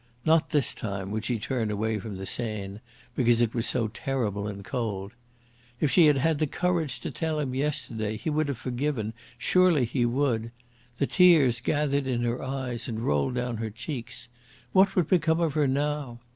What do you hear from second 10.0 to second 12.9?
would! The tears gathered in her eyes